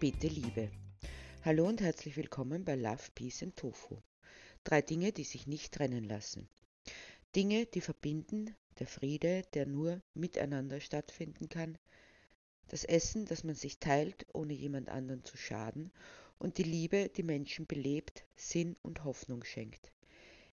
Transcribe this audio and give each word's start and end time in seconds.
Späte 0.00 0.28
Liebe. 0.28 0.70
Hallo 1.44 1.68
und 1.68 1.82
herzlich 1.82 2.16
willkommen 2.16 2.64
bei 2.64 2.74
Love, 2.74 3.02
Peace 3.14 3.42
and 3.42 3.54
Tofu. 3.54 3.98
Drei 4.64 4.80
Dinge, 4.80 5.12
die 5.12 5.24
sich 5.24 5.46
nicht 5.46 5.74
trennen 5.74 6.04
lassen. 6.04 6.48
Dinge, 7.36 7.66
die 7.66 7.82
verbinden, 7.82 8.56
der 8.78 8.86
Friede, 8.86 9.42
der 9.52 9.66
nur 9.66 10.00
miteinander 10.14 10.80
stattfinden 10.80 11.50
kann, 11.50 11.76
das 12.68 12.84
Essen, 12.84 13.26
das 13.26 13.44
man 13.44 13.54
sich 13.54 13.78
teilt, 13.78 14.24
ohne 14.32 14.54
jemand 14.54 14.88
anderen 14.88 15.22
zu 15.22 15.36
schaden, 15.36 15.92
und 16.38 16.56
die 16.56 16.62
Liebe, 16.62 17.10
die 17.14 17.22
Menschen 17.22 17.66
belebt, 17.66 18.24
Sinn 18.36 18.76
und 18.80 19.04
Hoffnung 19.04 19.44
schenkt. 19.44 19.92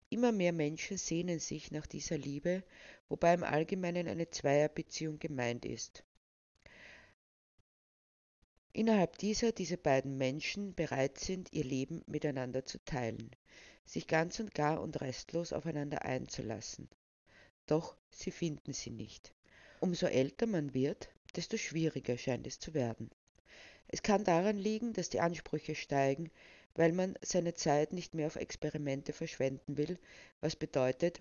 Immer 0.09 0.33
mehr 0.33 0.51
Menschen 0.51 0.97
sehnen 0.97 1.39
sich 1.39 1.71
nach 1.71 1.87
dieser 1.87 2.17
Liebe, 2.17 2.65
wobei 3.07 3.33
im 3.33 3.45
Allgemeinen 3.45 4.09
eine 4.09 4.29
Zweierbeziehung 4.29 5.19
gemeint 5.19 5.63
ist. 5.63 6.03
Innerhalb 8.77 9.17
dieser 9.17 9.51
diese 9.51 9.75
beiden 9.75 10.19
Menschen 10.19 10.75
bereit 10.75 11.17
sind, 11.17 11.51
ihr 11.51 11.63
Leben 11.63 12.03
miteinander 12.05 12.63
zu 12.63 12.77
teilen, 12.85 13.31
sich 13.85 14.05
ganz 14.05 14.39
und 14.39 14.53
gar 14.53 14.81
und 14.81 15.01
restlos 15.01 15.51
aufeinander 15.51 16.05
einzulassen. 16.05 16.87
Doch 17.65 17.95
sie 18.11 18.29
finden 18.29 18.73
sie 18.73 18.91
nicht. 18.91 19.33
Umso 19.79 20.05
älter 20.05 20.45
man 20.45 20.75
wird, 20.75 21.09
desto 21.35 21.57
schwieriger 21.57 22.19
scheint 22.19 22.45
es 22.45 22.59
zu 22.59 22.75
werden. 22.75 23.09
Es 23.87 24.03
kann 24.03 24.23
daran 24.23 24.59
liegen, 24.59 24.93
dass 24.93 25.09
die 25.09 25.21
Ansprüche 25.21 25.73
steigen, 25.73 26.29
weil 26.75 26.91
man 26.91 27.17
seine 27.23 27.55
Zeit 27.55 27.93
nicht 27.93 28.13
mehr 28.13 28.27
auf 28.27 28.35
Experimente 28.35 29.11
verschwenden 29.11 29.77
will, 29.77 29.97
was 30.39 30.55
bedeutet, 30.55 31.19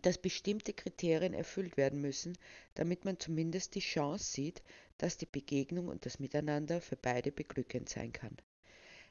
dass 0.00 0.16
bestimmte 0.16 0.72
Kriterien 0.72 1.34
erfüllt 1.34 1.76
werden 1.76 2.00
müssen, 2.00 2.38
damit 2.74 3.04
man 3.04 3.20
zumindest 3.20 3.74
die 3.74 3.80
Chance 3.80 4.24
sieht, 4.24 4.62
dass 5.02 5.16
die 5.16 5.26
Begegnung 5.26 5.88
und 5.88 6.06
das 6.06 6.20
Miteinander 6.20 6.80
für 6.80 6.94
beide 6.94 7.32
beglückend 7.32 7.88
sein 7.88 8.12
kann. 8.12 8.36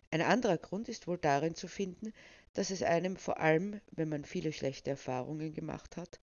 Ein 0.10 0.22
anderer 0.22 0.58
Grund 0.58 0.88
ist 0.88 1.06
wohl 1.06 1.18
darin 1.18 1.54
zu 1.54 1.68
finden, 1.68 2.14
dass 2.54 2.70
es 2.70 2.82
einem 2.82 3.18
vor 3.18 3.42
allem, 3.42 3.82
wenn 3.92 4.08
man 4.08 4.24
viele 4.24 4.54
schlechte 4.54 4.92
Erfahrungen 4.92 5.54
gemacht 5.54 5.98
hat, 5.98 6.22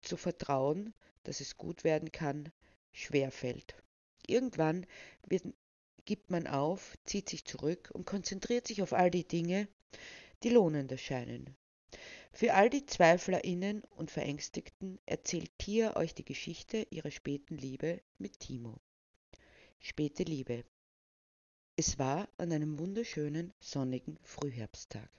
zu 0.00 0.16
vertrauen, 0.16 0.94
dass 1.24 1.40
es 1.40 1.56
gut 1.56 1.82
werden 1.82 2.12
kann, 2.12 2.52
schwer 2.92 3.32
fällt. 3.32 3.74
Irgendwann 4.28 4.86
wird, 5.26 5.42
gibt 6.04 6.30
man 6.30 6.46
auf, 6.46 6.96
zieht 7.04 7.28
sich 7.28 7.44
zurück 7.44 7.90
und 7.92 8.06
konzentriert 8.06 8.68
sich 8.68 8.80
auf 8.80 8.92
all 8.92 9.10
die 9.10 9.26
Dinge, 9.26 9.66
die 10.44 10.50
lohnend 10.50 10.92
erscheinen. 10.92 11.56
Für 12.32 12.54
all 12.54 12.70
die 12.70 12.86
ZweiflerInnen 12.86 13.82
und 13.90 14.10
Verängstigten 14.10 14.98
erzählt 15.06 15.50
Tia 15.58 15.96
euch 15.96 16.14
die 16.14 16.24
Geschichte 16.24 16.86
ihrer 16.90 17.10
späten 17.10 17.56
Liebe 17.56 18.00
mit 18.18 18.40
Timo. 18.40 18.78
Späte 19.78 20.22
Liebe. 20.22 20.64
Es 21.76 21.98
war 21.98 22.28
an 22.36 22.52
einem 22.52 22.78
wunderschönen, 22.78 23.52
sonnigen 23.60 24.18
Frühherbsttag. 24.22 25.10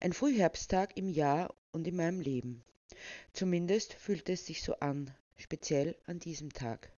Ein 0.00 0.12
Frühherbsttag 0.12 0.96
im 0.96 1.08
Jahr 1.08 1.54
und 1.70 1.86
in 1.86 1.96
meinem 1.96 2.20
Leben. 2.20 2.64
Zumindest 3.32 3.94
fühlte 3.94 4.32
es 4.32 4.46
sich 4.46 4.62
so 4.62 4.74
an, 4.76 5.14
speziell 5.36 5.96
an 6.06 6.18
diesem 6.18 6.52
Tag 6.52 6.92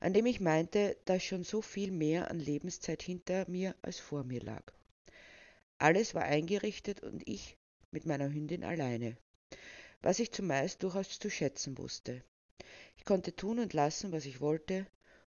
an 0.00 0.12
dem 0.12 0.26
ich 0.26 0.40
meinte, 0.40 0.96
dass 1.04 1.22
schon 1.22 1.44
so 1.44 1.62
viel 1.62 1.90
mehr 1.90 2.30
an 2.30 2.38
Lebenszeit 2.38 3.02
hinter 3.02 3.48
mir 3.48 3.74
als 3.82 3.98
vor 3.98 4.24
mir 4.24 4.42
lag. 4.42 4.72
Alles 5.78 6.14
war 6.14 6.24
eingerichtet 6.24 7.02
und 7.02 7.26
ich 7.26 7.56
mit 7.96 8.04
meiner 8.04 8.30
Hündin 8.30 8.62
alleine, 8.62 9.16
was 10.02 10.18
ich 10.18 10.30
zumeist 10.30 10.82
durchaus 10.82 11.18
zu 11.18 11.30
schätzen 11.30 11.78
wusste. 11.78 12.22
Ich 12.98 13.06
konnte 13.06 13.34
tun 13.34 13.58
und 13.58 13.72
lassen, 13.72 14.12
was 14.12 14.26
ich 14.26 14.42
wollte 14.42 14.86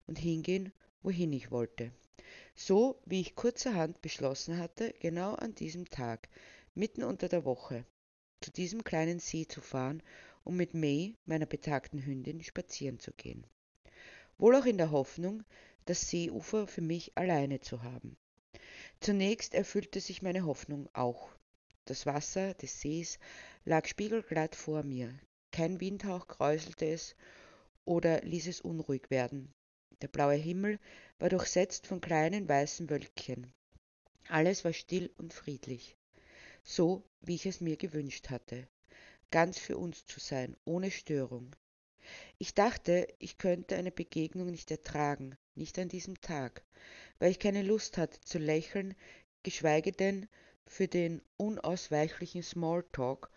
und 0.08 0.17
hingehen, 0.17 0.73
wohin 1.03 1.31
ich 1.31 1.52
wollte. 1.52 1.91
So 2.55 2.99
wie 3.05 3.21
ich 3.21 3.36
kurzerhand 3.36 4.02
beschlossen 4.02 4.58
hatte, 4.58 4.95
genau 4.99 5.36
an 5.36 5.54
diesem 5.54 5.87
Tag, 5.92 6.27
mitten 6.73 7.04
unter 7.04 7.30
der 7.30 7.45
Woche, 7.45 7.86
zu 8.42 8.49
diesem 8.49 8.83
kleinen 8.83 9.20
See 9.20 9.48
zu 9.48 9.61
fahren, 9.61 10.02
um 10.43 10.58
mit 10.58 10.73
May, 10.73 11.15
meiner 11.27 11.45
betagten 11.45 12.04
Hündin, 12.04 12.42
spazieren 12.42 12.98
zu 12.99 13.11
gehen 13.11 13.45
wohl 14.39 14.55
auch 14.55 14.65
in 14.65 14.77
der 14.77 14.92
Hoffnung, 14.92 15.43
das 15.86 16.09
Seeufer 16.09 16.65
für 16.65 16.81
mich 16.81 17.15
alleine 17.15 17.61
zu 17.61 17.83
haben. 17.83 18.17
Zunächst 18.99 19.54
erfüllte 19.54 19.99
sich 19.99 20.21
meine 20.21 20.45
Hoffnung 20.45 20.89
auch. 20.93 21.30
Das 21.86 22.06
Wasser 22.06 22.54
des 22.56 22.82
Sees 22.82 23.20
lag 23.64 23.88
spiegelglatt 23.88 24.56
vor 24.56 24.84
mir, 24.84 25.14
kein 25.52 25.80
Windhauch 25.80 26.28
kräuselte 26.28 26.86
es 26.88 27.16
oder 27.86 28.22
ließ 28.22 28.48
es 28.48 28.60
unruhig 28.60 29.10
werden. 29.10 29.54
Der 30.02 30.08
blaue 30.08 30.34
Himmel 30.34 30.80
war 31.20 31.30
durchsetzt 31.30 31.88
von 31.88 32.02
kleinen 32.02 32.50
weißen 32.50 32.90
Wölkchen. 32.90 33.54
Alles 34.28 34.66
war 34.66 34.73
still 34.73 35.12
und 35.18 35.34
friedlich, 35.34 35.96
so 36.64 37.04
wie 37.22 37.36
ich 37.36 37.46
es 37.46 37.62
mir 37.62 37.78
gewünscht 37.78 38.30
hatte, 38.30 38.67
ganz 39.32 39.60
für 39.60 39.78
uns 39.78 40.06
zu 40.06 40.20
sein, 40.20 40.58
ohne 40.66 40.90
Störung. 40.92 41.56
Ich 42.38 42.54
dachte, 42.54 43.08
ich 43.20 43.38
könnte 43.38 43.76
eine 43.76 43.92
Begegnung 43.92 44.50
nicht 44.50 44.72
ertragen, 44.72 45.38
nicht 45.54 45.78
an 45.80 45.90
diesem 45.90 46.20
Tag, 46.20 46.64
weil 47.20 47.32
ich 47.32 47.40
keine 47.40 47.62
Lust 47.62 47.98
hatte 47.98 48.20
zu 48.22 48.40
lächeln, 48.40 48.96
geschweige 49.44 49.92
denn 49.92 50.28
für 50.67 50.87
den 50.87 51.21
unausweichlichen 51.37 52.43
Smalltalk, 52.43 53.30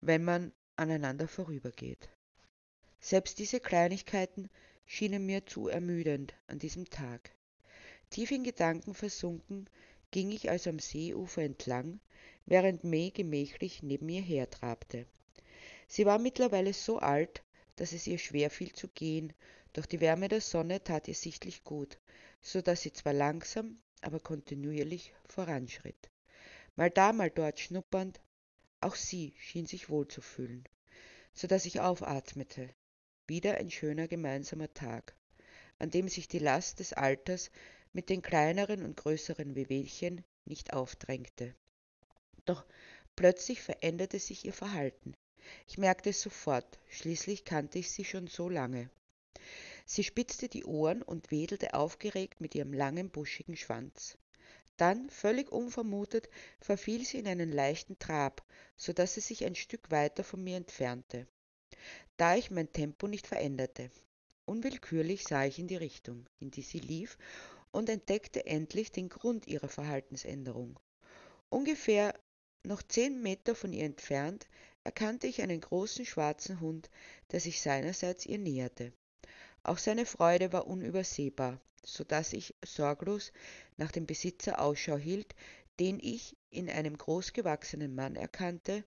wenn 0.00 0.24
man 0.24 0.52
aneinander 0.76 1.28
vorübergeht. 1.28 2.08
Selbst 3.00 3.38
diese 3.38 3.60
Kleinigkeiten 3.60 4.50
schienen 4.86 5.26
mir 5.26 5.46
zu 5.46 5.68
ermüdend 5.68 6.34
an 6.46 6.58
diesem 6.58 6.88
Tag. 6.88 7.32
Tief 8.10 8.30
in 8.30 8.44
Gedanken 8.44 8.94
versunken, 8.94 9.68
ging 10.10 10.30
ich 10.30 10.50
also 10.50 10.70
am 10.70 10.78
Seeufer 10.78 11.42
entlang, 11.42 12.00
während 12.46 12.84
May 12.84 13.10
gemächlich 13.10 13.82
neben 13.82 14.06
mir 14.06 14.22
hertrabte. 14.22 15.06
Sie 15.86 16.06
war 16.06 16.18
mittlerweile 16.18 16.72
so 16.72 16.98
alt, 16.98 17.42
dass 17.76 17.92
es 17.92 18.06
ihr 18.06 18.18
schwer 18.18 18.50
fiel 18.50 18.72
zu 18.72 18.88
gehen, 18.88 19.32
doch 19.74 19.86
die 19.86 20.00
Wärme 20.00 20.28
der 20.28 20.40
Sonne 20.40 20.82
tat 20.82 21.08
ihr 21.08 21.14
sichtlich 21.14 21.64
gut, 21.64 21.98
so 22.40 22.62
dass 22.62 22.82
sie 22.82 22.92
zwar 22.92 23.12
langsam, 23.12 23.78
aber 24.00 24.20
kontinuierlich 24.20 25.14
voranschritt. 25.26 26.07
Mal 26.78 26.90
da, 26.90 27.12
mal 27.12 27.28
dort 27.28 27.58
schnuppernd, 27.58 28.20
auch 28.80 28.94
sie 28.94 29.34
schien 29.40 29.66
sich 29.66 29.88
wohl 29.88 30.06
zu 30.06 30.20
fühlen, 30.20 30.62
so 31.34 31.48
dass 31.48 31.66
ich 31.66 31.80
aufatmete. 31.80 32.72
Wieder 33.26 33.56
ein 33.56 33.68
schöner 33.68 34.06
gemeinsamer 34.06 34.72
Tag, 34.72 35.16
an 35.80 35.90
dem 35.90 36.06
sich 36.06 36.28
die 36.28 36.38
Last 36.38 36.78
des 36.78 36.92
Alters 36.92 37.50
mit 37.92 38.08
den 38.08 38.22
kleineren 38.22 38.84
und 38.84 38.96
größeren 38.96 39.56
Wehwehchen 39.56 40.24
nicht 40.44 40.72
aufdrängte. 40.72 41.52
Doch 42.44 42.64
plötzlich 43.16 43.60
veränderte 43.60 44.20
sich 44.20 44.44
ihr 44.44 44.52
Verhalten. 44.52 45.14
Ich 45.66 45.78
merkte 45.78 46.10
es 46.10 46.20
sofort, 46.20 46.78
schließlich 46.90 47.44
kannte 47.44 47.80
ich 47.80 47.90
sie 47.90 48.04
schon 48.04 48.28
so 48.28 48.48
lange. 48.48 48.88
Sie 49.84 50.04
spitzte 50.04 50.48
die 50.48 50.64
Ohren 50.64 51.02
und 51.02 51.32
wedelte 51.32 51.74
aufgeregt 51.74 52.40
mit 52.40 52.54
ihrem 52.54 52.72
langen, 52.72 53.10
buschigen 53.10 53.56
Schwanz. 53.56 54.16
Dann, 54.78 55.10
völlig 55.10 55.52
unvermutet, 55.52 56.30
verfiel 56.60 57.04
sie 57.04 57.18
in 57.18 57.28
einen 57.28 57.52
leichten 57.52 57.98
Trab, 57.98 58.44
so 58.76 58.92
dass 58.92 59.14
sie 59.14 59.20
sich 59.20 59.44
ein 59.44 59.56
Stück 59.56 59.90
weiter 59.90 60.24
von 60.24 60.42
mir 60.42 60.56
entfernte. 60.56 61.26
Da 62.16 62.36
ich 62.36 62.50
mein 62.50 62.72
Tempo 62.72 63.08
nicht 63.08 63.26
veränderte. 63.26 63.90
Unwillkürlich 64.46 65.24
sah 65.24 65.44
ich 65.44 65.58
in 65.58 65.66
die 65.66 65.76
Richtung, 65.76 66.26
in 66.38 66.50
die 66.50 66.62
sie 66.62 66.78
lief, 66.78 67.18
und 67.72 67.88
entdeckte 67.88 68.46
endlich 68.46 68.92
den 68.92 69.08
Grund 69.08 69.46
ihrer 69.46 69.68
Verhaltensänderung. 69.68 70.78
Ungefähr 71.50 72.14
noch 72.62 72.82
zehn 72.82 73.20
Meter 73.20 73.54
von 73.54 73.72
ihr 73.72 73.84
entfernt 73.84 74.46
erkannte 74.84 75.26
ich 75.26 75.42
einen 75.42 75.60
großen 75.60 76.06
schwarzen 76.06 76.60
Hund, 76.60 76.88
der 77.32 77.40
sich 77.40 77.60
seinerseits 77.60 78.26
ihr 78.26 78.38
näherte. 78.38 78.92
Auch 79.68 79.76
seine 79.76 80.06
Freude 80.06 80.54
war 80.54 80.66
unübersehbar, 80.66 81.60
so 81.84 82.02
dass 82.02 82.32
ich 82.32 82.54
sorglos 82.64 83.32
nach 83.76 83.92
dem 83.92 84.06
Besitzer 84.06 84.62
Ausschau 84.62 84.96
hielt, 84.96 85.34
den 85.78 86.00
ich 86.00 86.38
in 86.48 86.70
einem 86.70 86.96
großgewachsenen 86.96 87.94
Mann 87.94 88.16
erkannte, 88.16 88.82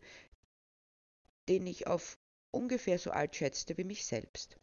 den 1.47 1.67
ich 1.67 1.85
auf 1.85 2.17
ungefähr 2.49 2.97
so 2.97 3.11
alt 3.11 3.35
schätzte 3.35 3.77
wie 3.77 3.83
mich 3.83 4.07
selbst. 4.07 4.57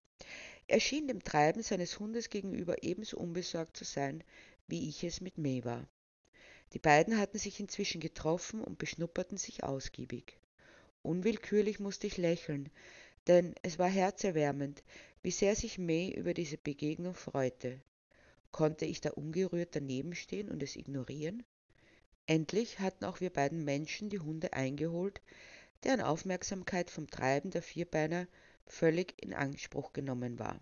Er 0.67 0.81
schien 0.81 1.07
dem 1.07 1.23
Treiben 1.23 1.63
seines 1.63 2.01
Hundes 2.01 2.31
gegenüber 2.31 2.83
ebenso 2.83 3.17
unbesorgt 3.17 3.77
zu 3.77 3.85
sein, 3.85 4.25
wie 4.67 4.89
ich 4.89 5.05
es 5.05 5.21
mit 5.21 5.39
May 5.39 5.65
war. 5.65 5.89
Die 6.73 6.81
beiden 6.81 7.17
hatten 7.17 7.39
sich 7.39 7.61
inzwischen 7.61 8.01
getroffen 8.01 8.61
und 8.61 8.79
beschnupperten 8.79 9.39
sich 9.39 9.63
ausgiebig. 9.63 10.41
Unwillkürlich 11.03 11.79
musste 11.79 12.09
ich 12.09 12.17
lächeln, 12.17 12.71
denn 13.29 13.55
es 13.63 13.79
war 13.79 13.89
herzerwärmend, 13.89 14.83
wie 15.23 15.31
sehr 15.31 15.57
sich 15.57 15.79
May 15.79 16.11
über 16.11 16.35
diese 16.35 16.59
Begegnung 16.59 17.15
freute. 17.15 17.81
Konnte 18.53 18.85
ich 18.85 19.01
da 19.01 19.11
ungerührt 19.11 19.77
daneben 19.77 20.15
stehen 20.15 20.49
und 20.49 20.63
es 20.63 20.77
ignorieren? 20.77 21.45
Endlich 22.27 22.79
hatten 22.79 23.05
auch 23.05 23.21
wir 23.21 23.31
beiden 23.31 23.65
Menschen 23.65 24.11
die 24.11 24.21
Hunde 24.21 24.53
eingeholt, 24.53 25.21
deren 25.85 26.01
Aufmerksamkeit 26.01 26.91
vom 26.91 27.09
Treiben 27.09 27.51
der 27.51 27.63
Vierbeiner 27.63 28.27
völlig 28.67 29.15
in 29.23 29.33
Anspruch 29.33 29.93
genommen 29.93 30.39
war. 30.39 30.61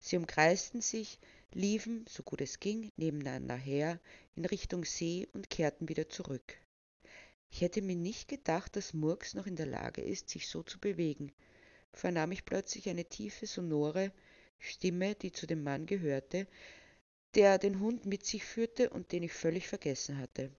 Sie 0.00 0.16
umkreisten 0.16 0.80
sich, 0.82 1.18
liefen, 1.52 2.04
so 2.08 2.22
gut 2.22 2.40
es 2.40 2.60
ging, 2.60 2.92
nebeneinander 2.96 3.56
her 3.56 3.98
in 4.34 4.44
Richtung 4.44 4.84
See 4.84 5.26
und 5.32 5.50
kehrten 5.50 5.88
wieder 5.88 6.08
zurück. 6.08 6.58
Ich 7.50 7.60
hätte 7.60 7.80
mir 7.80 7.96
nicht 7.96 8.28
gedacht, 8.28 8.76
dass 8.76 8.92
Murks 8.92 9.34
noch 9.34 9.46
in 9.46 9.56
der 9.56 9.66
Lage 9.66 10.02
ist, 10.02 10.28
sich 10.28 10.48
so 10.48 10.62
zu 10.62 10.78
bewegen, 10.78 11.32
vernahm 11.96 12.32
ich 12.32 12.44
plötzlich 12.44 12.88
eine 12.88 13.04
tiefe, 13.04 13.46
sonore 13.46 14.12
Stimme, 14.58 15.14
die 15.14 15.32
zu 15.32 15.46
dem 15.46 15.62
Mann 15.62 15.86
gehörte, 15.86 16.46
der 17.34 17.58
den 17.58 17.80
Hund 17.80 18.06
mit 18.06 18.24
sich 18.24 18.44
führte 18.44 18.90
und 18.90 19.12
den 19.12 19.22
ich 19.22 19.32
völlig 19.32 19.68
vergessen 19.68 20.18
hatte. 20.18 20.50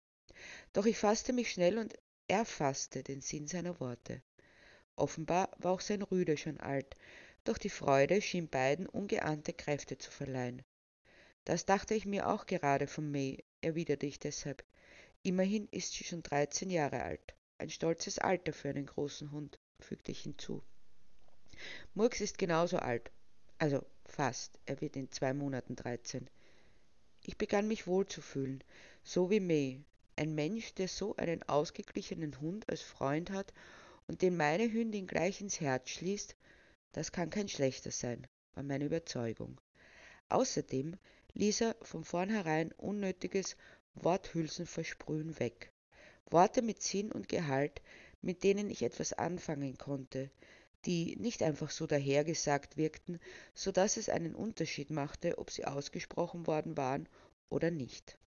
Doch 0.73 0.85
ich 0.85 0.97
fasste 0.97 1.33
mich 1.33 1.51
schnell 1.51 1.77
und 1.77 1.93
erfasste 2.27 3.03
den 3.03 3.21
Sinn 3.21 3.47
seiner 3.47 3.79
Worte. 3.79 4.21
Offenbar 4.95 5.51
war 5.57 5.71
auch 5.73 5.81
sein 5.81 6.01
Rüde 6.01 6.37
schon 6.37 6.59
alt, 6.59 6.95
doch 7.43 7.57
die 7.57 7.69
Freude 7.69 8.21
schien 8.21 8.49
beiden 8.49 8.87
ungeahnte 8.87 9.53
Kräfte 9.53 9.97
zu 9.97 10.11
verleihen. 10.11 10.63
Das 11.43 11.65
dachte 11.65 11.93
ich 11.93 12.05
mir 12.05 12.27
auch 12.27 12.45
gerade 12.45 12.87
von 12.87 13.11
May, 13.11 13.43
erwiderte 13.61 14.05
ich 14.05 14.19
deshalb. 14.19 14.65
Immerhin 15.21 15.67
ist 15.71 15.93
sie 15.93 16.03
schon 16.03 16.23
dreizehn 16.23 16.69
Jahre 16.69 17.03
alt. 17.03 17.35
Ein 17.57 17.69
stolzes 17.69 18.19
Alter 18.19 18.51
für 18.51 18.69
einen 18.69 18.85
großen 18.85 19.31
Hund, 19.31 19.59
fügte 19.79 20.11
ich 20.11 20.21
hinzu. 20.21 20.63
Murks 21.93 22.21
ist 22.21 22.37
genauso 22.37 22.77
alt. 22.77 23.11
Also 23.57 23.83
fast. 24.05 24.59
Er 24.65 24.81
wird 24.81 24.95
in 24.95 25.11
zwei 25.11 25.33
Monaten 25.33 25.75
dreizehn. 25.75 26.29
Ich 27.21 27.37
begann 27.37 27.67
mich 27.67 27.87
wohl 27.87 28.05
zu 28.05 28.21
fühlen, 28.21 28.63
so 29.03 29.29
wie 29.29 29.39
May. 29.39 29.83
Ein 30.15 30.35
Mensch, 30.35 30.73
der 30.75 30.87
so 30.87 31.15
einen 31.17 31.43
ausgeglichenen 31.43 32.39
Hund 32.39 32.69
als 32.69 32.81
Freund 32.81 33.31
hat 33.31 33.53
und 34.07 34.21
den 34.21 34.37
meine 34.37 34.71
Hündin 34.71 35.07
gleich 35.07 35.41
ins 35.41 35.59
Herz 35.59 35.89
schließt, 35.89 36.35
das 36.93 37.11
kann 37.11 37.29
kein 37.29 37.49
schlechter 37.49 37.91
sein, 37.91 38.25
war 38.53 38.63
meine 38.63 38.85
Überzeugung. 38.85 39.59
Außerdem 40.29 40.97
ließ 41.33 41.61
er 41.61 41.75
von 41.81 42.05
vornherein 42.05 42.71
unnötiges 42.73 43.57
Worthülsenversprühen 43.95 45.39
weg. 45.39 45.73
Worte 46.29 46.61
mit 46.61 46.81
Sinn 46.81 47.11
und 47.11 47.27
Gehalt, 47.27 47.81
mit 48.21 48.43
denen 48.43 48.69
ich 48.69 48.83
etwas 48.83 49.13
anfangen 49.13 49.77
konnte, 49.77 50.31
die 50.85 51.15
nicht 51.17 51.43
einfach 51.43 51.71
so 51.71 51.87
dahergesagt 51.87 52.77
wirkten, 52.77 53.19
so 53.53 53.71
dass 53.71 53.97
es 53.97 54.09
einen 54.09 54.35
Unterschied 54.35 54.89
machte, 54.89 55.37
ob 55.37 55.51
sie 55.51 55.65
ausgesprochen 55.65 56.47
worden 56.47 56.77
waren 56.77 57.09
oder 57.49 57.71
nicht. 57.71 58.17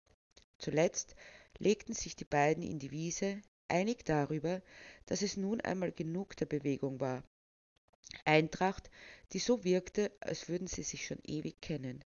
Zuletzt 0.59 1.15
legten 1.59 1.95
sich 1.95 2.17
die 2.17 2.25
beiden 2.25 2.63
in 2.63 2.79
die 2.79 2.91
Wiese, 2.91 3.41
einig 3.69 4.05
darüber, 4.05 4.63
dass 5.07 5.23
es 5.23 5.37
nun 5.37 5.61
einmal 5.61 5.93
genug 5.93 6.37
der 6.37 6.47
Bewegung 6.47 7.01
war. 7.01 7.23
Eintracht, 8.25 8.91
die 9.33 9.39
so 9.39 9.65
wirkte, 9.65 10.11
als 10.21 10.49
würden 10.49 10.67
sie 10.67 10.83
sich 10.83 11.07
schon 11.07 11.21
ewig 11.25 11.61
kennen. 11.61 12.03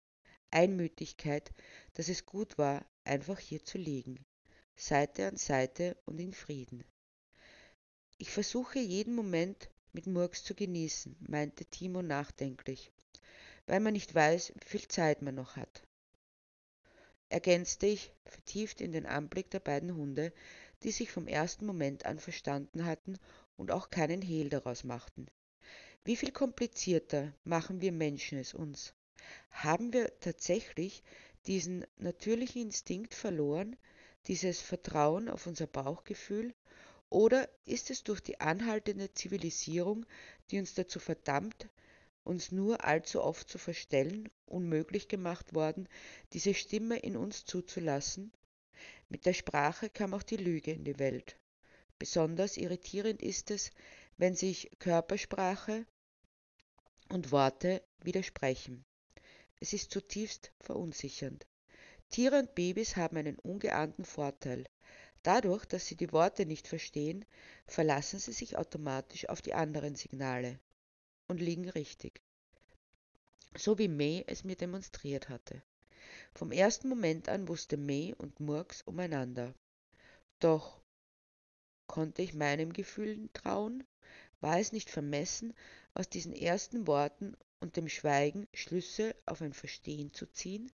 Einmütigkeit, 0.50 1.52
dass 1.94 2.08
es 2.08 2.24
gut 2.24 2.56
war, 2.56 2.86
einfach 3.04 3.38
hier 3.38 3.64
zu 3.64 3.76
liegen, 3.78 4.24
Seite 4.76 5.26
an 5.26 5.36
Seite 5.36 5.96
und 6.06 6.18
in 6.20 6.32
Frieden. 6.32 6.84
Ich 8.16 8.30
versuche 8.30 8.78
jeden 8.78 9.14
Moment 9.14 9.68
mit 9.98 10.06
Murks 10.06 10.44
zu 10.44 10.54
genießen, 10.54 11.16
meinte 11.26 11.64
Timo 11.64 12.02
nachdenklich, 12.02 12.92
weil 13.66 13.80
man 13.80 13.94
nicht 13.94 14.14
weiß, 14.14 14.52
wie 14.54 14.64
viel 14.64 14.86
Zeit 14.86 15.22
man 15.22 15.34
noch 15.34 15.56
hat. 15.56 15.82
Ergänzte 17.30 17.86
ich, 17.86 18.12
vertieft 18.24 18.80
in 18.80 18.92
den 18.92 19.06
Anblick 19.06 19.50
der 19.50 19.58
beiden 19.58 19.96
Hunde, 19.96 20.32
die 20.84 20.92
sich 20.92 21.10
vom 21.10 21.26
ersten 21.26 21.66
Moment 21.66 22.06
an 22.06 22.20
verstanden 22.20 22.84
hatten 22.84 23.18
und 23.56 23.72
auch 23.72 23.90
keinen 23.90 24.22
Hehl 24.22 24.48
daraus 24.50 24.84
machten. 24.84 25.26
Wie 26.04 26.14
viel 26.14 26.30
komplizierter 26.30 27.34
machen 27.42 27.80
wir 27.80 27.90
Menschen 27.90 28.38
es 28.38 28.54
uns? 28.54 28.94
Haben 29.50 29.92
wir 29.92 30.16
tatsächlich 30.20 31.02
diesen 31.48 31.84
natürlichen 31.96 32.62
Instinkt 32.62 33.14
verloren, 33.14 33.74
dieses 34.28 34.60
Vertrauen 34.60 35.28
auf 35.28 35.48
unser 35.48 35.66
Bauchgefühl, 35.66 36.54
oder 37.10 37.48
ist 37.64 37.90
es 37.90 38.04
durch 38.04 38.20
die 38.20 38.40
anhaltende 38.40 39.12
Zivilisierung, 39.12 40.04
die 40.50 40.58
uns 40.58 40.74
dazu 40.74 41.00
verdammt, 41.00 41.68
uns 42.24 42.52
nur 42.52 42.84
allzu 42.84 43.22
oft 43.22 43.48
zu 43.48 43.58
verstellen, 43.58 44.28
unmöglich 44.46 45.08
gemacht 45.08 45.54
worden, 45.54 45.88
diese 46.32 46.54
Stimme 46.54 46.98
in 46.98 47.16
uns 47.16 47.44
zuzulassen? 47.44 48.32
Mit 49.08 49.24
der 49.24 49.32
Sprache 49.32 49.88
kam 49.88 50.12
auch 50.12 50.22
die 50.22 50.36
Lüge 50.36 50.72
in 50.72 50.84
die 50.84 50.98
Welt. 50.98 51.36
Besonders 51.98 52.56
irritierend 52.56 53.22
ist 53.22 53.50
es, 53.50 53.70
wenn 54.18 54.34
sich 54.34 54.70
Körpersprache 54.78 55.86
und 57.08 57.32
Worte 57.32 57.82
widersprechen. 58.02 58.84
Es 59.60 59.72
ist 59.72 59.90
zutiefst 59.90 60.52
verunsichernd. 60.60 61.46
Tiere 62.10 62.38
und 62.38 62.54
Babys 62.54 62.96
haben 62.96 63.16
einen 63.16 63.38
ungeahnten 63.38 64.04
Vorteil. 64.04 64.64
Dadurch, 65.28 65.66
dass 65.66 65.86
sie 65.86 65.94
die 65.94 66.10
Worte 66.10 66.46
nicht 66.46 66.66
verstehen, 66.66 67.22
verlassen 67.66 68.18
sie 68.18 68.32
sich 68.32 68.56
automatisch 68.56 69.28
auf 69.28 69.42
die 69.42 69.52
anderen 69.52 69.94
Signale 69.94 70.58
und 71.26 71.42
liegen 71.42 71.68
richtig. 71.68 72.22
So 73.54 73.76
wie 73.76 73.88
May 73.88 74.24
es 74.26 74.44
mir 74.44 74.56
demonstriert 74.56 75.28
hatte. 75.28 75.62
Vom 76.32 76.50
ersten 76.50 76.88
Moment 76.88 77.28
an 77.28 77.46
wusste 77.46 77.76
May 77.76 78.14
und 78.16 78.40
Murks 78.40 78.80
umeinander. 78.80 79.52
Doch 80.40 80.80
konnte 81.86 82.22
ich 82.22 82.32
meinem 82.32 82.72
Gefühl 82.72 83.28
trauen? 83.34 83.84
War 84.40 84.58
es 84.58 84.72
nicht 84.72 84.88
vermessen, 84.88 85.52
aus 85.92 86.08
diesen 86.08 86.32
ersten 86.32 86.86
Worten 86.86 87.36
und 87.60 87.76
dem 87.76 87.90
Schweigen 87.90 88.48
Schlüsse 88.54 89.14
auf 89.26 89.42
ein 89.42 89.52
Verstehen 89.52 90.10
zu 90.14 90.24
ziehen? 90.24 90.72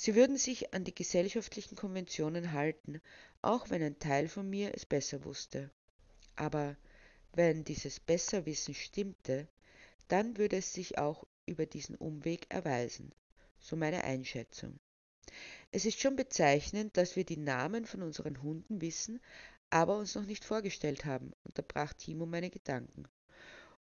Sie 0.00 0.14
würden 0.14 0.36
sich 0.36 0.72
an 0.74 0.84
die 0.84 0.94
gesellschaftlichen 0.94 1.74
Konventionen 1.74 2.52
halten, 2.52 3.00
auch 3.42 3.70
wenn 3.70 3.82
ein 3.82 3.98
Teil 3.98 4.28
von 4.28 4.48
mir 4.48 4.74
es 4.74 4.86
besser 4.86 5.24
wusste. 5.24 5.70
Aber 6.36 6.76
wenn 7.32 7.64
dieses 7.64 8.00
Besserwissen 8.00 8.74
stimmte, 8.74 9.48
dann 10.08 10.36
würde 10.36 10.56
es 10.56 10.72
sich 10.72 10.98
auch 10.98 11.26
über 11.46 11.66
diesen 11.66 11.96
Umweg 11.96 12.46
erweisen, 12.50 13.12
so 13.58 13.76
meine 13.76 14.04
Einschätzung. 14.04 14.78
Es 15.70 15.84
ist 15.84 16.00
schon 16.00 16.16
bezeichnend, 16.16 16.96
dass 16.96 17.16
wir 17.16 17.24
die 17.24 17.36
Namen 17.36 17.84
von 17.84 18.02
unseren 18.02 18.42
Hunden 18.42 18.80
wissen, 18.80 19.20
aber 19.70 19.98
uns 19.98 20.14
noch 20.14 20.24
nicht 20.24 20.44
vorgestellt 20.44 21.04
haben, 21.04 21.32
unterbrach 21.44 21.92
Timo 21.92 22.24
meine 22.24 22.50
Gedanken. 22.50 23.04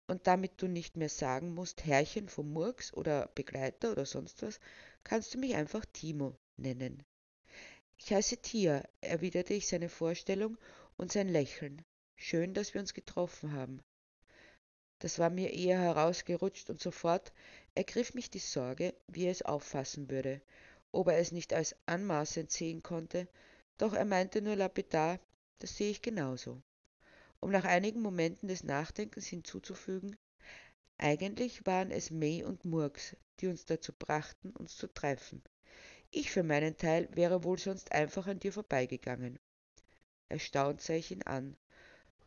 Und 0.08 0.28
damit 0.28 0.62
du 0.62 0.68
nicht 0.68 0.98
mehr 0.98 1.10
sagen 1.10 1.54
musst, 1.54 1.86
Herrchen 1.86 2.30
vom 2.30 2.52
Murks 2.52 2.94
oder 2.94 3.28
Begleiter 3.34 3.92
oder 3.92 4.06
sonst 4.06 4.42
was, 4.44 4.60
kannst 5.04 5.34
du 5.34 5.40
mich 5.40 5.56
einfach 5.56 5.86
Timo 5.86 6.38
nennen. 6.58 7.04
Ich 8.04 8.12
heiße 8.12 8.38
Tia, 8.38 8.84
erwiderte 9.02 9.54
ich 9.54 9.68
seine 9.68 9.88
Vorstellung 9.88 10.58
und 10.98 11.12
sein 11.12 11.30
Lächeln. 11.30 11.86
Schön, 12.16 12.56
dass 12.56 12.74
wir 12.74 12.82
uns 12.82 12.96
getroffen 12.96 13.54
haben. 13.54 13.80
Das 14.98 15.20
war 15.20 15.30
mir 15.30 15.54
eher 15.54 15.80
herausgerutscht 15.80 16.72
und 16.72 16.82
sofort 16.82 17.32
ergriff 17.76 18.16
mich 18.16 18.32
die 18.32 18.40
Sorge, 18.40 18.96
wie 19.08 19.26
er 19.26 19.32
es 19.32 19.44
auffassen 19.44 20.10
würde, 20.10 20.42
ob 20.92 21.10
er 21.10 21.20
es 21.20 21.32
nicht 21.32 21.54
als 21.54 21.76
anmaßend 21.86 22.50
sehen 22.50 22.82
konnte, 22.82 23.28
doch 23.78 23.94
er 23.94 24.06
meinte 24.06 24.42
nur 24.42 24.56
lapidar, 24.56 25.20
das 25.60 25.78
sehe 25.78 25.92
ich 25.92 26.02
genauso. 26.02 26.60
Um 27.40 27.52
nach 27.52 27.66
einigen 27.66 28.02
Momenten 28.02 28.48
des 28.48 28.64
Nachdenkens 28.64 29.28
hinzuzufügen, 29.28 30.18
eigentlich 30.98 31.68
waren 31.68 31.92
es 31.92 32.10
May 32.10 32.44
und 32.44 32.66
Murks, 32.66 33.16
die 33.40 33.48
uns 33.48 33.66
dazu 33.66 33.94
brachten, 33.94 34.50
uns 34.56 34.76
zu 34.76 34.88
treffen. 34.88 35.44
Ich 36.14 36.30
für 36.30 36.44
meinen 36.44 36.76
Teil 36.76 37.08
wäre 37.14 37.46
wohl 37.46 37.58
sonst 37.58 37.94
einfach 37.94 38.28
an 38.28 38.40
dir 38.40 38.52
vorbeigegangen. 38.52 39.40
Erstaunt 40.28 40.82
sah 40.82 40.94
ich 40.94 41.12
ihn 41.12 41.24
an, 41.24 41.56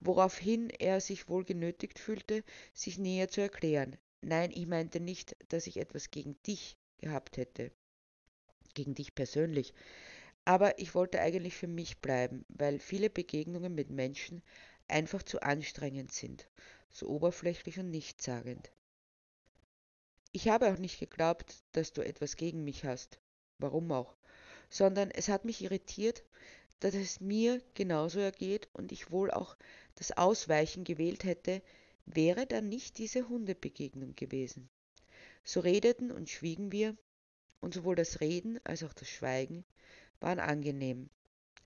woraufhin 0.01 0.71
er 0.71 1.03
sich 1.03 1.29
wohl 1.29 1.45
genötigt 1.45 1.99
fühlte, 1.99 2.45
sich 2.73 2.97
näher 2.97 3.29
zu 3.29 3.43
erklären. 3.43 3.99
Nein, 4.23 4.51
ich 4.53 4.67
meinte 4.67 5.01
nicht, 5.01 5.37
dass 5.49 5.67
ich 5.67 5.77
etwas 5.77 6.11
gegen 6.11 6.41
dich 6.45 6.79
gehabt 6.97 7.37
hätte. 7.37 7.73
Gegen 8.73 8.95
dich 8.95 9.15
persönlich. 9.15 9.75
Aber 10.47 10.79
ich 10.79 10.95
wollte 10.95 11.21
eigentlich 11.21 11.55
für 11.55 11.67
mich 11.67 11.99
bleiben, 11.99 12.47
weil 12.49 12.79
viele 12.79 13.11
Begegnungen 13.11 13.75
mit 13.75 13.91
Menschen 13.91 14.43
einfach 14.89 15.23
zu 15.23 15.43
anstrengend 15.43 16.11
sind, 16.11 16.49
so 16.91 17.07
oberflächlich 17.09 17.79
und 17.79 17.91
nichtssagend. 17.91 18.73
Ich 20.33 20.49
habe 20.49 20.73
auch 20.73 20.79
nicht 20.79 20.99
geglaubt, 21.01 21.63
dass 21.73 21.93
du 21.93 22.01
etwas 22.01 22.37
gegen 22.37 22.65
mich 22.65 22.85
hast, 22.85 23.21
warum 23.59 23.93
auch, 23.93 24.17
sondern 24.71 25.11
es 25.11 25.29
hat 25.29 25.45
mich 25.45 25.63
irritiert, 25.63 26.25
dass 26.81 26.95
es 26.95 27.21
mir 27.21 27.63
genauso 27.75 28.21
ergeht 28.21 28.69
und 28.73 28.93
ich 28.93 29.11
wohl 29.11 29.31
auch 29.31 29.57
das 29.95 30.17
Ausweichen 30.17 30.85
gewählt 30.85 31.25
hätte, 31.25 31.63
wäre 32.07 32.47
dann 32.47 32.69
nicht 32.69 32.99
diese 32.99 33.29
Hundebegegnung 33.29 34.15
gewesen. 34.17 34.69
So 35.45 35.61
redeten 35.61 36.11
und 36.11 36.29
schwiegen 36.29 36.73
wir, 36.73 36.97
und 37.61 37.73
sowohl 37.73 37.95
das 37.95 38.21
Reden 38.21 38.61
als 38.65 38.83
auch 38.83 38.93
das 38.93 39.09
Schweigen 39.09 39.65
waren 40.21 40.39
angenehm. 40.39 41.09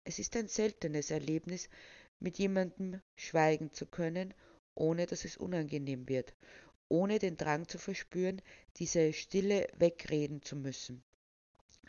Es 0.04 0.20
ist 0.20 0.36
ein 0.36 0.46
seltenes 0.46 1.10
Erlebnis, 1.10 1.68
mit 2.20 2.38
jemandem 2.38 3.00
schweigen 3.16 3.72
zu 3.72 3.84
können, 3.84 4.32
ohne 4.74 5.06
dass 5.06 5.24
es 5.24 5.36
unangenehm 5.36 6.08
wird, 6.08 6.34
ohne 6.88 7.18
den 7.18 7.36
Drang 7.36 7.66
zu 7.66 7.78
verspüren, 7.78 8.40
diese 8.76 9.12
Stille 9.12 9.66
wegreden 9.76 10.42
zu 10.42 10.54
müssen. 10.54 11.02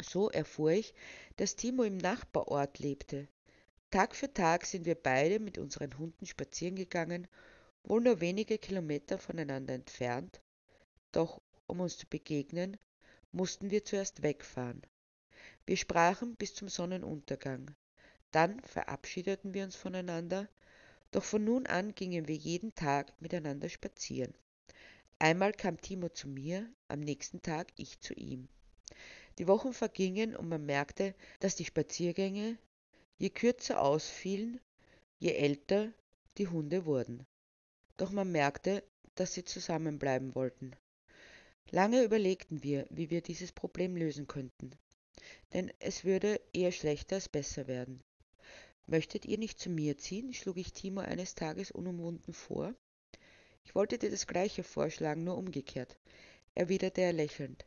So 0.01 0.29
erfuhr 0.29 0.71
ich, 0.71 0.93
dass 1.37 1.55
Timo 1.55 1.83
im 1.83 1.97
Nachbarort 1.97 2.79
lebte. 2.79 3.27
Tag 3.91 4.15
für 4.15 4.33
Tag 4.33 4.65
sind 4.65 4.85
wir 4.85 4.95
beide 4.95 5.39
mit 5.39 5.57
unseren 5.57 5.97
Hunden 5.97 6.25
spazieren 6.25 6.75
gegangen, 6.75 7.27
wohl 7.83 8.01
nur 8.01 8.21
wenige 8.21 8.57
Kilometer 8.57 9.17
voneinander 9.17 9.73
entfernt, 9.73 10.41
doch 11.11 11.41
um 11.67 11.79
uns 11.79 11.97
zu 11.97 12.07
begegnen, 12.07 12.77
mussten 13.31 13.71
wir 13.71 13.83
zuerst 13.83 14.23
wegfahren. 14.23 14.81
Wir 15.65 15.77
sprachen 15.77 16.35
bis 16.35 16.53
zum 16.53 16.69
Sonnenuntergang. 16.69 17.75
Dann 18.31 18.59
verabschiedeten 18.61 19.53
wir 19.53 19.63
uns 19.63 19.75
voneinander, 19.75 20.47
doch 21.11 21.23
von 21.23 21.43
nun 21.43 21.65
an 21.65 21.95
gingen 21.95 22.27
wir 22.27 22.35
jeden 22.35 22.75
Tag 22.75 23.13
miteinander 23.19 23.69
spazieren. 23.69 24.33
Einmal 25.17 25.51
kam 25.51 25.81
Timo 25.81 26.09
zu 26.09 26.27
mir, 26.27 26.71
am 26.87 26.99
nächsten 26.99 27.41
Tag 27.41 27.71
ich 27.75 27.99
zu 27.99 28.13
ihm. 28.13 28.47
Die 29.39 29.47
Wochen 29.47 29.71
vergingen 29.71 30.35
und 30.35 30.49
man 30.49 30.65
merkte, 30.65 31.15
dass 31.39 31.55
die 31.55 31.63
Spaziergänge 31.63 32.57
je 33.17 33.29
kürzer 33.29 33.81
ausfielen, 33.81 34.59
je 35.17 35.31
älter 35.31 35.93
die 36.37 36.49
Hunde 36.49 36.85
wurden. 36.85 37.25
Doch 37.95 38.11
man 38.11 38.33
merkte, 38.33 38.83
dass 39.15 39.33
sie 39.33 39.45
zusammenbleiben 39.45 40.35
wollten. 40.35 40.75
Lange 41.71 42.03
überlegten 42.03 42.63
wir, 42.63 42.85
wie 42.89 43.09
wir 43.09 43.21
dieses 43.21 43.53
Problem 43.53 43.95
lösen 43.95 44.27
könnten, 44.27 44.71
denn 45.53 45.71
es 45.79 46.03
würde 46.03 46.41
eher 46.51 46.73
schlechter 46.73 47.15
als 47.15 47.29
besser 47.29 47.67
werden. 47.67 48.03
Möchtet 48.87 49.23
ihr 49.25 49.37
nicht 49.37 49.57
zu 49.57 49.69
mir 49.69 49.97
ziehen? 49.97 50.33
schlug 50.33 50.57
ich 50.57 50.73
Timo 50.73 50.99
eines 50.99 51.35
Tages 51.35 51.71
unumwunden 51.71 52.33
vor. 52.33 52.75
Ich 53.63 53.73
wollte 53.73 53.97
dir 53.97 54.11
das 54.11 54.27
gleiche 54.27 54.63
vorschlagen, 54.63 55.23
nur 55.23 55.37
umgekehrt, 55.37 55.97
erwiderte 56.59 56.99
er 56.99 57.13
lächelnd. 57.13 57.65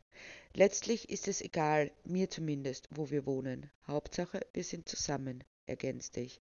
Letztlich 0.53 1.09
ist 1.09 1.27
es 1.27 1.41
egal, 1.41 1.89
mir 2.03 2.29
zumindest, 2.29 2.87
wo 2.91 3.09
wir 3.09 3.25
wohnen. 3.25 3.71
Hauptsache, 3.87 4.45
wir 4.53 4.63
sind 4.63 4.87
zusammen, 4.87 5.43
ergänzte 5.65 6.19
ich, 6.19 6.39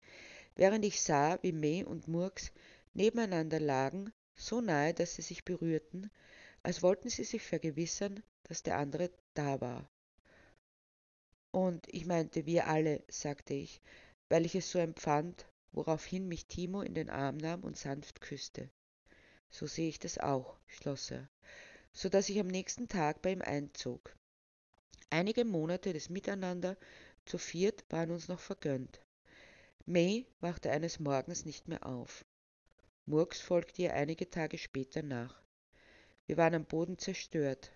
während 0.57 0.83
ich 0.83 0.99
sah, 1.01 1.39
wie 1.43 1.53
May 1.53 1.85
und 1.85 2.09
Murks 2.09 2.51
nebeneinander 2.93 3.61
lagen, 3.61 4.11
so 4.35 4.59
nahe, 4.59 4.93
dass 4.93 5.15
sie 5.15 5.21
sich 5.21 5.45
berührten, 5.45 6.11
als 6.61 6.83
wollten 6.83 7.09
sie 7.09 7.23
sich 7.23 7.41
vergewissern, 7.41 8.21
dass 8.43 8.63
der 8.63 8.77
andere 8.77 9.11
da 9.33 9.61
war. 9.61 9.89
Und 11.51 11.87
ich 11.87 12.05
meinte 12.05 12.45
wir 12.45 12.67
alle, 12.67 13.01
sagte 13.07 13.53
ich, 13.53 13.79
weil 14.27 14.45
ich 14.45 14.55
es 14.55 14.69
so 14.69 14.79
empfand, 14.79 15.47
woraufhin 15.71 16.27
mich 16.27 16.47
Timo 16.47 16.81
in 16.81 16.95
den 16.95 17.09
Arm 17.09 17.37
nahm 17.37 17.63
und 17.63 17.77
sanft 17.77 18.19
küsste. 18.19 18.69
So 19.49 19.67
sehe 19.67 19.87
ich 19.87 19.99
das 19.99 20.17
auch, 20.17 20.57
schloss 20.67 21.11
er, 21.11 21.29
so 21.93 22.09
dass 22.09 22.29
ich 22.29 22.39
am 22.39 22.47
nächsten 22.47 22.87
Tag 22.87 23.21
bei 23.21 23.31
ihm 23.31 23.41
einzog. 23.41 24.15
Einige 25.09 25.43
Monate 25.45 25.93
des 25.93 26.09
Miteinander 26.09 26.77
zu 27.25 27.37
viert 27.37 27.83
waren 27.89 28.11
uns 28.11 28.27
noch 28.27 28.39
vergönnt. 28.39 29.01
May 29.85 30.25
wachte 30.39 30.71
eines 30.71 30.99
Morgens 30.99 31.45
nicht 31.45 31.67
mehr 31.67 31.85
auf. 31.85 32.25
Murks 33.05 33.41
folgte 33.41 33.81
ihr 33.81 33.93
einige 33.93 34.29
Tage 34.29 34.57
später 34.57 35.01
nach. 35.03 35.41
Wir 36.27 36.37
waren 36.37 36.53
am 36.53 36.65
Boden 36.65 36.97
zerstört. 36.97 37.71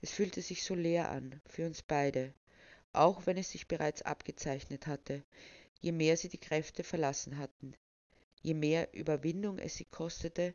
Es 0.00 0.12
fühlte 0.12 0.40
sich 0.40 0.62
so 0.62 0.74
leer 0.74 1.10
an, 1.10 1.40
für 1.46 1.66
uns 1.66 1.82
beide, 1.82 2.32
auch 2.92 3.26
wenn 3.26 3.36
es 3.36 3.50
sich 3.50 3.68
bereits 3.68 4.02
abgezeichnet 4.02 4.86
hatte, 4.86 5.22
je 5.80 5.92
mehr 5.92 6.16
sie 6.16 6.28
die 6.28 6.38
Kräfte 6.38 6.82
verlassen 6.82 7.36
hatten, 7.36 7.74
je 8.42 8.54
mehr 8.54 8.94
Überwindung 8.94 9.58
es 9.58 9.76
sie 9.76 9.84
kostete, 9.84 10.54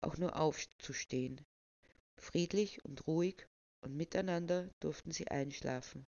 auch 0.00 0.16
nur 0.16 0.36
aufzustehen. 0.36 1.44
Friedlich 2.24 2.82
und 2.86 3.06
ruhig 3.06 3.46
und 3.82 3.94
miteinander 3.98 4.70
durften 4.80 5.10
sie 5.10 5.28
einschlafen. 5.28 6.06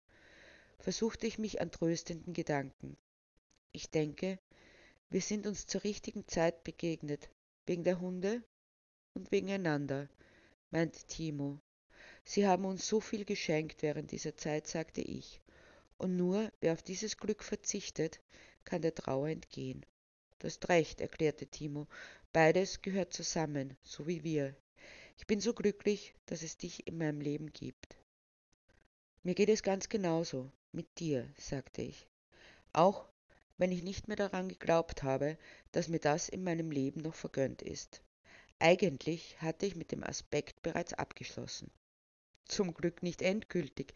Versuchte 0.77 1.25
ich 1.25 1.39
mich 1.39 1.61
an 1.61 1.71
tröstenden 1.71 2.33
Gedanken. 2.33 2.97
Ich 3.71 3.91
denke, 3.91 4.37
wir 5.09 5.21
sind 5.21 5.47
uns 5.47 5.67
zur 5.67 5.85
richtigen 5.85 6.27
Zeit 6.27 6.65
begegnet, 6.65 7.29
wegen 7.65 7.85
der 7.85 8.01
Hunde 8.01 8.43
und 9.13 9.31
wegen 9.31 9.49
einander, 9.51 10.09
meinte 10.69 11.01
Timo. 11.05 11.61
Sie 12.25 12.45
haben 12.45 12.65
uns 12.65 12.85
so 12.85 12.99
viel 12.99 13.23
geschenkt 13.23 13.81
während 13.81 14.11
dieser 14.11 14.35
Zeit, 14.35 14.67
sagte 14.67 14.99
ich. 14.99 15.39
Und 15.97 16.17
nur 16.17 16.51
wer 16.59 16.73
auf 16.73 16.83
dieses 16.83 17.15
Glück 17.15 17.41
verzichtet, 17.41 18.19
kann 18.65 18.81
der 18.81 18.93
Trauer 18.93 19.29
entgehen. 19.29 19.85
Du 20.39 20.47
hast 20.47 20.67
recht, 20.67 20.99
erklärte 20.99 21.47
Timo. 21.47 21.87
Beides 22.33 22.81
gehört 22.81 23.13
zusammen, 23.13 23.77
so 23.81 24.07
wie 24.07 24.25
wir. 24.25 24.57
Ich 25.21 25.27
bin 25.27 25.39
so 25.39 25.53
glücklich, 25.53 26.15
dass 26.25 26.41
es 26.41 26.57
dich 26.57 26.87
in 26.87 26.97
meinem 26.97 27.21
Leben 27.21 27.53
gibt. 27.53 27.95
Mir 29.21 29.35
geht 29.35 29.49
es 29.49 29.61
ganz 29.61 29.87
genauso, 29.87 30.51
mit 30.71 30.87
dir, 30.97 31.31
sagte 31.37 31.83
ich. 31.83 32.07
Auch 32.73 33.07
wenn 33.59 33.71
ich 33.71 33.83
nicht 33.83 34.07
mehr 34.07 34.17
daran 34.17 34.49
geglaubt 34.49 35.03
habe, 35.03 35.37
dass 35.73 35.89
mir 35.89 35.99
das 35.99 36.27
in 36.27 36.43
meinem 36.43 36.71
Leben 36.71 37.01
noch 37.01 37.13
vergönnt 37.13 37.61
ist. 37.61 38.01
Eigentlich 38.57 39.39
hatte 39.39 39.67
ich 39.67 39.75
mit 39.75 39.91
dem 39.91 40.03
Aspekt 40.03 40.63
bereits 40.63 40.93
abgeschlossen. 40.93 41.69
Zum 42.45 42.73
Glück 42.73 43.03
nicht 43.03 43.21
endgültig, 43.21 43.93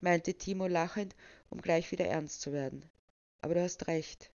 meinte 0.00 0.34
Timo 0.34 0.68
lachend, 0.68 1.16
um 1.50 1.60
gleich 1.60 1.90
wieder 1.90 2.06
ernst 2.06 2.40
zu 2.40 2.52
werden. 2.52 2.88
Aber 3.40 3.54
du 3.54 3.62
hast 3.64 3.88
recht. 3.88 4.30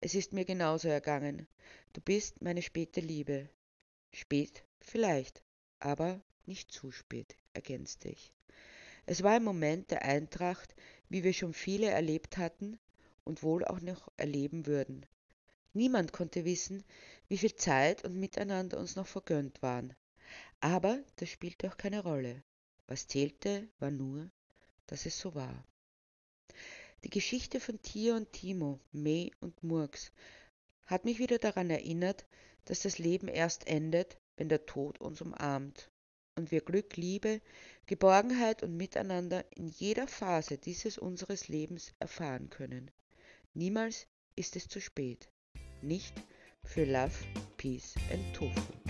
Es 0.00 0.14
ist 0.14 0.32
mir 0.32 0.46
genauso 0.46 0.88
ergangen. 0.88 1.46
Du 1.92 2.00
bist 2.00 2.40
meine 2.40 2.62
späte 2.62 3.00
Liebe. 3.02 3.50
Spät 4.12 4.64
vielleicht, 4.80 5.43
aber 5.84 6.20
nicht 6.46 6.72
zu 6.72 6.90
spät, 6.90 7.36
ergänzte 7.52 8.08
ich. 8.08 8.32
Es 9.06 9.22
war 9.22 9.32
ein 9.32 9.44
Moment 9.44 9.90
der 9.90 10.02
Eintracht, 10.02 10.74
wie 11.08 11.22
wir 11.24 11.34
schon 11.34 11.52
viele 11.52 11.90
erlebt 11.90 12.38
hatten 12.38 12.78
und 13.24 13.42
wohl 13.42 13.64
auch 13.64 13.80
noch 13.80 14.08
erleben 14.16 14.66
würden. 14.66 15.04
Niemand 15.74 16.12
konnte 16.12 16.44
wissen, 16.44 16.84
wie 17.28 17.36
viel 17.36 17.54
Zeit 17.54 18.04
und 18.04 18.18
Miteinander 18.18 18.78
uns 18.78 18.96
noch 18.96 19.06
vergönnt 19.06 19.60
waren. 19.60 19.94
Aber 20.60 21.02
das 21.16 21.28
spielte 21.28 21.68
auch 21.68 21.76
keine 21.76 22.02
Rolle. 22.02 22.42
Was 22.86 23.06
zählte, 23.06 23.68
war 23.78 23.90
nur, 23.90 24.30
dass 24.86 25.04
es 25.04 25.18
so 25.18 25.34
war. 25.34 25.66
Die 27.02 27.10
Geschichte 27.10 27.60
von 27.60 27.82
Tia 27.82 28.16
und 28.16 28.32
Timo, 28.32 28.80
May 28.92 29.32
und 29.40 29.62
Murks 29.62 30.12
hat 30.86 31.04
mich 31.04 31.18
wieder 31.18 31.38
daran 31.38 31.68
erinnert, 31.68 32.24
dass 32.64 32.80
das 32.80 32.98
Leben 32.98 33.28
erst 33.28 33.66
endet, 33.66 34.18
wenn 34.36 34.48
der 34.48 34.66
Tod 34.66 35.00
uns 35.00 35.20
umarmt 35.20 35.90
und 36.36 36.50
wir 36.50 36.60
Glück, 36.60 36.96
Liebe, 36.96 37.40
Geborgenheit 37.86 38.62
und 38.62 38.76
Miteinander 38.76 39.44
in 39.50 39.68
jeder 39.68 40.08
Phase 40.08 40.58
dieses 40.58 40.98
unseres 40.98 41.48
Lebens 41.48 41.92
erfahren 41.98 42.50
können. 42.50 42.90
Niemals 43.54 44.06
ist 44.36 44.56
es 44.56 44.68
zu 44.68 44.80
spät. 44.80 45.28
Nicht 45.82 46.14
für 46.64 46.84
Love, 46.84 47.14
Peace 47.56 47.94
and 48.10 48.34
Tofu. 48.34 48.83